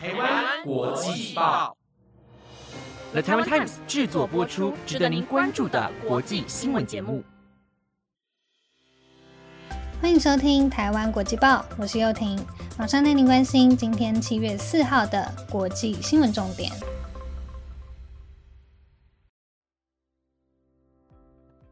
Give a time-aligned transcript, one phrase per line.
[0.00, 1.76] 台湾国际报
[3.10, 7.24] ，The Taiwan Times 制作播出，值得您关注的国际新闻节目。
[10.00, 12.38] 欢迎收听《台湾国际报》，我是幼婷，
[12.78, 16.70] 马上带您关心今天七月四号的国际新闻重点。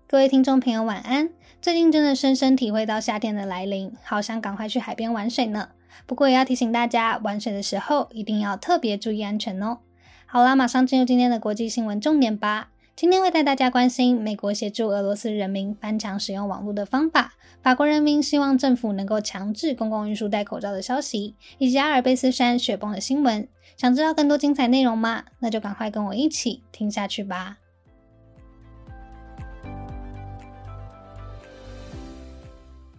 [0.09, 1.31] 各位听众朋友，晚安！
[1.63, 5.69] 最近真的深深体会到夏天的来临，好想赶快去海边玩水呢。
[6.05, 9.79] 不过也要提醒大家，玩水的时候一定要特别注意安全哦。
[10.27, 12.71] 好啦，马上进入今天的国际新闻重点吧。
[12.95, 23.47] 今天会带大家关心美国协助俄罗斯人民翻墙使用网络的方法，法国人民希望政府能够强制公共运输戴口罩的消息，以及阿尔卑斯山雪崩的新闻。
[23.77, 25.25] 想知道更多精彩内容吗？
[25.41, 27.59] 那就赶快跟我一起听下去吧。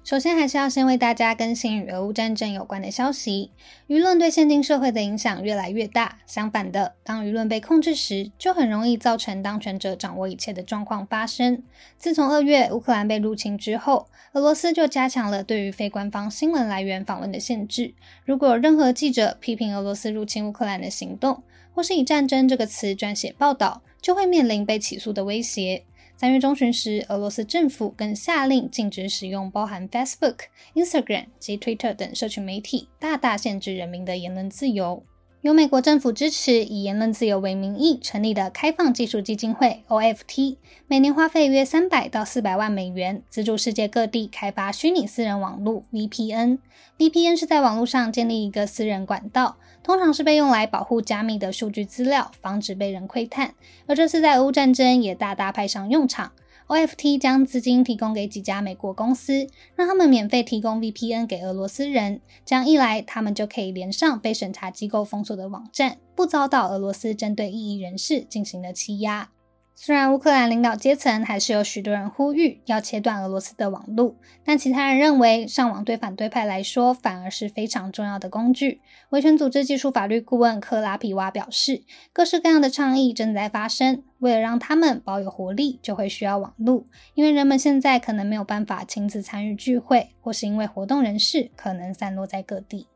[0.07, 3.52] 首先，还是要先为大家更新与俄乌战争有关的消息。
[3.89, 6.20] 舆论对现今社会的影响越来越大。
[6.25, 11.61] 相反的，当舆论被控制时，就很容易造成当权者掌握一切的状况发生。
[11.97, 17.94] 自从二月乌克兰被入侵之后，俄罗斯就加强了对于非官方新闻来源访问的限制。
[18.23, 25.83] 如果任何记者批评俄罗斯入侵乌克兰的行动，或是以战争这个词撰写报道，就会面临被起诉的威胁。
[26.19, 35.03] 三月中旬时，俄罗斯政府更下令禁止使用包含 Facebook、Instagram 及 Twitter 等社群媒体，大大限制人民的言论自由。
[35.41, 40.57] 由美国政府支持，以言论自由为名义成立的开放技术基金会 （OFT），
[40.88, 46.57] 每年花费约三百到四百万美元，资助世界各地开发虚拟私人网络 （VPN）。
[46.97, 53.53] VPN 是在网络上建立一个私人管道，通常是被用来保护加密的数据资料，防止被人窥探。
[53.85, 56.31] 而这次在俄乌战争也大大派上用场。
[56.67, 62.19] OFT 将资金提供给几家美国公司，让他们免费提供 VPN 给俄罗斯人。
[62.45, 69.29] 这样一来，他们就可以连上被审查机构封锁的网站，不遭到俄罗斯针对异议人士进行的欺压。
[69.80, 78.81] 虽然乌克兰领导阶层还是有许多人呼吁要切断俄罗斯的网络，但其他人认为上网对反对派来说反而是非常重要的工具。
[79.09, 92.88] 维权组织技术法律顾问克拉皮瓦表示，各式各样的倡议正在发生，为了让他们保有活力，就会需要网络，因为人们现在可能没有办法亲自参与聚会，或是因为活动人士可能散落在各地。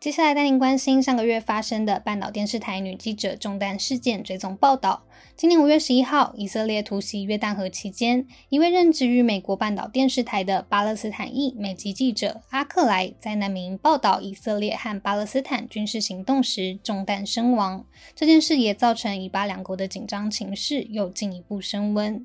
[0.00, 5.02] 接下来带您关心上个月发生的半岛电视台女记者中弹事件追踪报道。
[5.34, 17.84] 今年五月十一号，以色列突袭约旦河期间，一位任职于美国半岛电视台的巴勒斯坦裔美籍记者阿克莱，在难民报道以色列和巴勒斯坦军事行动时中弹身亡。
[18.14, 22.24] 这件事也造成以巴两国的紧张情势又进一步升温。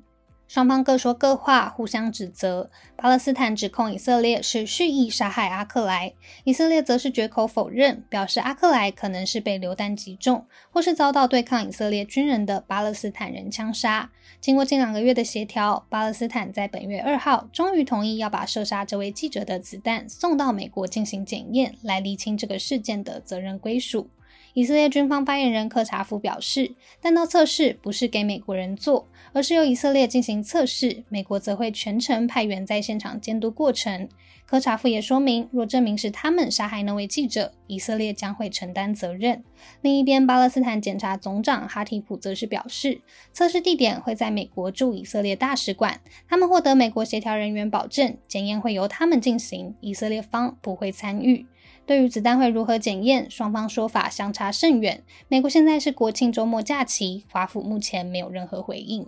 [0.54, 2.70] 双方各说各话，互相指责。
[2.94, 14.12] 巴勒斯坦指控以色列是蓄意杀害阿克莱，以色列则是绝口否认，表示阿克莱可能是被流弹击中，或是遭到对抗以色列军人的巴勒斯坦人枪杀。
[14.40, 24.08] 经过近两个月的协调，巴勒斯坦在本月二号终于同意要把射杀这位记者的子弹送到美国进行检验，来厘清这个事件的责任归属。
[24.54, 34.08] 以色列军方发言人科查夫表示，弹道测试不是给美国人做，而是由以色列进行测试，美国则会全程派员在现场监督过程。
[34.46, 39.42] 科查夫也说明，若证明是他们杀害那位记者，以色列将会承担责任。
[39.80, 43.00] 另一边，巴勒斯坦检察总长哈提普则是表示，
[43.32, 51.46] 测试地点会在美国驻以色列大使馆，他们获得美国协调人员保证，检验会由他们进行，以色列方不会参与。
[51.86, 55.02] 对于子弹会如何检验，双方说法相差甚远。
[55.28, 59.06] 美国现在是国庆周末假期，华府目前没有任何回应。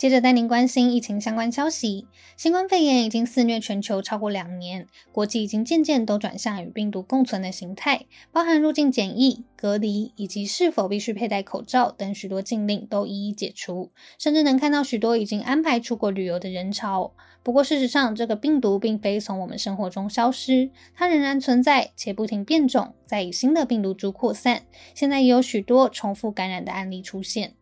[0.00, 2.06] 接着带您关心疫情相关消息。
[2.34, 17.12] 新冠肺炎已经肆虐全球超过两年，国际已经渐渐都转向与病毒共存的形态，包含入境检疫、隔离以及是否必须佩戴口罩等许多禁令都一一解除，甚至能看到许多已经安排出国旅游的人潮。
[17.42, 24.62] 不过，事实上，这个病毒并非从我们生活中消失，它仍然存在，且不停变种，在以新的病毒株扩散。
[24.94, 27.52] 现在也有许多重复感染的案例出现。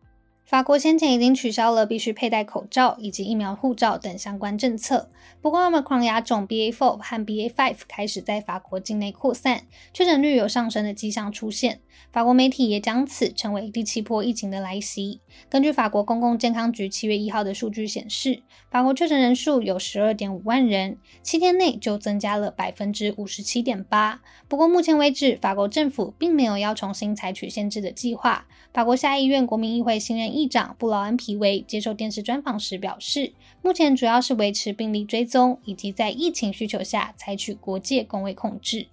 [0.49, 5.11] 法国先前已经取消了必须佩戴口罩以及疫苗护照等相关政策。
[5.41, 9.61] 不过，Omicron 亚种 BA.4 和 BA.5 开始在法国境内扩散，
[9.93, 11.81] 确诊率有上升的迹象出现。
[12.11, 15.21] 法国媒体也将此称为第七波疫情的来袭。
[15.49, 18.41] 根据法国公共健康局七月一号的数据显示，
[18.71, 24.19] 法国确诊人数有十二点五万人，七天内就增加了百分之五十七点八。
[24.47, 28.47] 不过，目前为止，法国政府并没有要重新采取限制的计划。
[28.73, 38.87] 法国下议院国民议会新任议议长布劳恩皮维接受电视专访时表示，目前主要是维持病例追踪，以及在疫情需求下采取国界工位控制。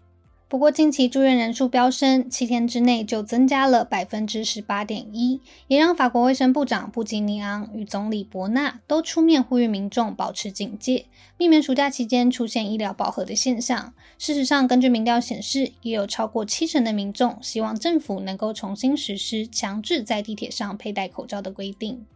[0.49, 11.07] 不过，近期住院人数飙升，七天之内就增加了百分之十八点一，也让法国卫生部长布吉尼昂与总理伯纳都出面呼吁民众保持警戒，
[11.37, 13.93] 避免暑假期间出现医疗饱和的现象。
[14.19, 22.07] 事实上，根据民调显示，也有超过七成的民众希望政府能够重新实施强制在地铁上佩戴口罩的规定。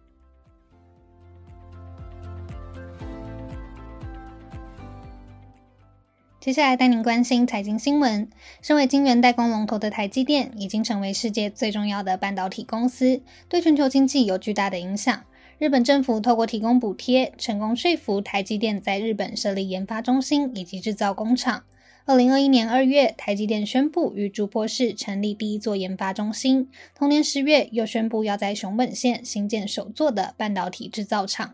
[6.40, 8.26] 接下来带您关心财经新闻。
[8.62, 15.22] 身为晶圆代工龙头的台积电，已经成为世界最重要的半导体公司，对全球经济有巨大的影响。
[15.58, 21.64] 日本政府透过提供补贴，成功说服台积电在日本设立研发中心以及制造工厂。
[22.06, 26.70] 二零二一年二月，台积电宣布于竹坡市成立第一座研发中心。
[26.94, 31.52] 同年十月，又宣布要在熊本县新建首座的半导体制造厂。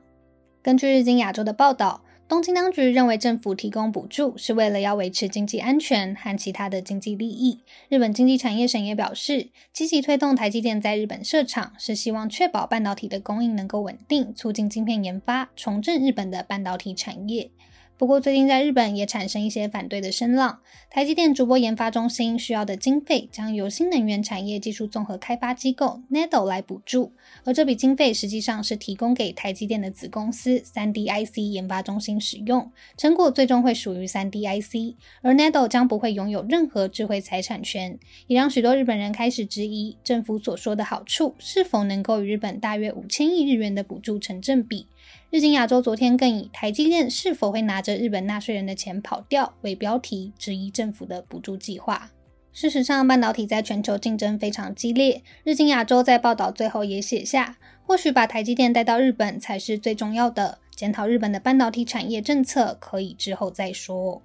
[0.62, 2.02] 根据日经亚洲的报道。
[2.28, 7.60] 东京当局认为，政府提供补助是为了要维持经济安全和其他的经济利益。
[7.88, 17.50] 日本经济产业省也表示，积极推动台积电在日本设厂，是希望确保半导体的供应能够稳定，促进晶片研发，重振日本的半导体产业。
[17.98, 20.60] 不过，最近在日本也产生一些反对的声浪。
[20.90, 27.12] 台积电主播研发中心需要的经费将由新能源产业技术综合开发机构 NEDO 来补助，
[27.44, 44.86] 而这笔经费实际上是提供给台积电的子公司三 D IC 研发中心使用，成果最终会属于三 D IC，而 NEDO 将不会拥有任何智慧财产权，也让许多日本人开始质疑政府所说的好处是否能够与日本大约五千亿日元的补助成正比。
[45.30, 52.10] 日经亚洲昨天更以“台积电是否会拿着日本纳税人的钱跑掉”为标题，质疑政府的补助计划。
[52.52, 55.22] 事实上，半导体在全球竞争非常激烈。
[55.44, 60.58] 日经亚洲在报道最后也写下：“或许把台积电带到日本才是最重要的。
[60.74, 64.22] 检讨日本的半导体产业政策，可以之后再说。”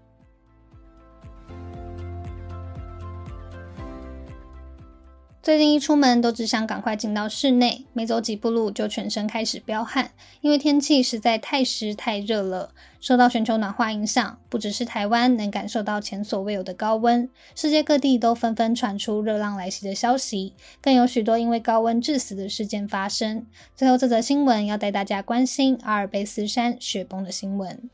[5.43, 10.11] 最近一出门都只想赶快进到室内，没走几步路就全身开始飙汗，
[10.41, 12.69] 因为天气实在太湿太热了。
[12.99, 23.47] 受到全球暖化影响，不只是台湾能感受到前所未有的高温，世界各地都纷纷传出热浪来袭的消息，更有许多因为高温致死的事件发生。
[23.75, 27.89] 最后这则新闻要带大家关心阿尔卑斯山雪崩的新闻。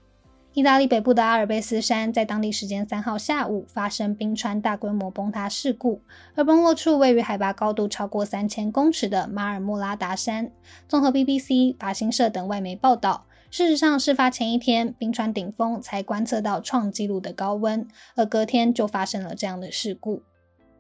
[0.58, 6.02] 意大利北部的阿尔卑斯山在当地时间三号下午发生冰川大规模崩塌事故，
[6.34, 10.50] 而崩落处位于海拔高度超过三千公尺的马尔穆拉达山。
[10.88, 20.24] 综合 BBC、法新社等外媒报道，事实上，事发前一天冰川顶峰才观测到创纪录的高温，而隔天就发生了这样的事故。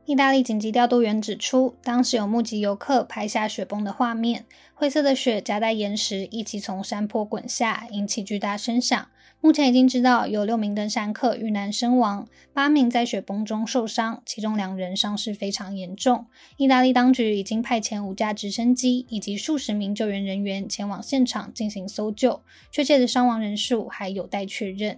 [0.08, 9.06] 意大利紧急调度员指出，当时有目击游客拍下雪崩的画面，灰色的雪夹带岩石一起从山坡滚下，引起巨大声响。
[9.42, 16.28] 目前已经知道有六名登山客遇难身亡，八名在雪崩中受伤，其中两人伤势非常严重。
[16.56, 24.98] 意大利当局已经派遣五架直升机以及数十名救援人员前往现场进行搜救，确切的伤亡人数还有待确认。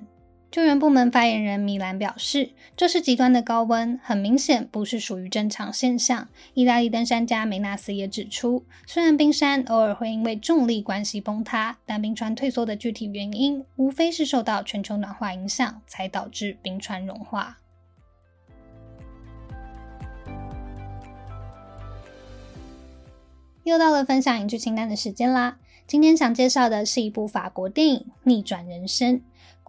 [0.52, 17.60] 救援部门发言人米兰表示：“这是极端的高温，很明显不是属于正常现象。”意大利登山家梅纳斯也指出，虽然冰山偶尔会因为重力关系崩塌，但冰川退缩的具体原因无非是受到全球暖化影响才导致冰川融化。
[23.64, 25.60] 又到了分享影剧清单的时间啦！
[25.86, 29.18] 今天想介绍的是一部法国电影《逆转人生》。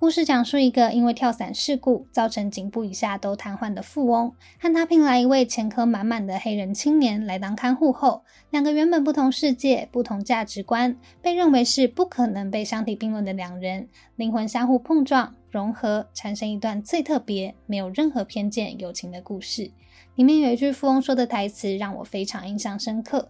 [0.01, 19.71] 故事讲述一个因为跳伞事故造成颈部以下都瘫痪的富翁，和他聘来一位前科满满的黑人青年来当看护后，两个原本不同世界、不同价值观，被认为是不可能被相提并论的两人，灵魂相互碰撞、融合，产生一段最特别、没有任何偏见、友情的故事。
[20.15, 23.29] 里面有一句富翁说的台词让我非常印象深刻。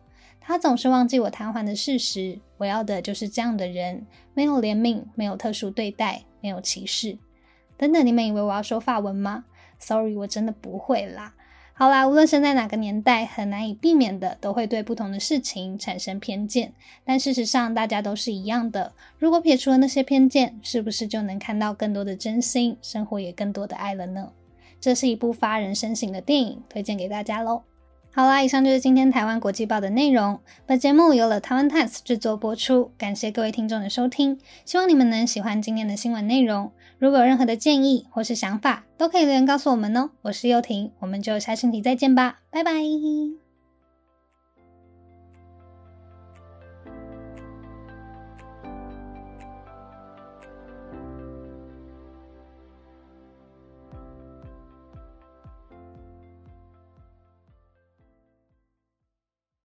[0.50, 2.40] 他总是忘记我瘫痪的事实。
[2.56, 4.04] 我要的就是这样的人，
[4.34, 7.16] 没有怜悯，没有特殊对待，没有歧视。
[7.76, 9.44] 等等，你们以为我要说法文吗
[9.78, 11.34] ？Sorry，我真的不会啦。
[11.72, 16.72] 好啦，无论生在哪个年代，很难以避免的都会对不同的事情产生偏见。
[17.04, 18.92] 但事实上，大家都是一样的。
[19.20, 24.32] 如果撇除了那些偏见，是不是就能看到更多的真心，生活也更多的爱了呢？
[24.80, 27.62] 这是一部发人深省的电影，推荐给大家喽。
[28.12, 30.40] 好啦，以上就是今天台湾国际报的内容。
[30.66, 36.72] 本节目由了台湾 Times 制作播出，感谢各位听众的收听，希望你们能喜欢今天的新闻内容。
[36.98, 40.10] 如果有任何的建议或是想法，都可以留言告诉我们哦。
[40.22, 42.72] 我是幼婷，我们就下星期再见吧，拜拜。